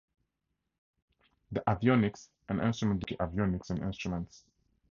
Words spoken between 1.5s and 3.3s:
The avionics and instrument division is